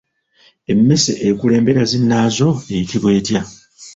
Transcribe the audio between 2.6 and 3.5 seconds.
eyitibwa etya?